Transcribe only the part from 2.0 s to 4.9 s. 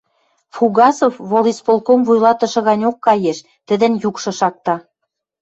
вуйлатышы ганьок каеш, тӹдӹн юкшы шакта: